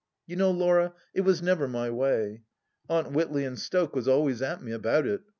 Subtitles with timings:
[0.27, 2.41] Yov know, Laura, it was never my way.
[2.89, 5.21] Aunt Witley and Stoke was always at me about it.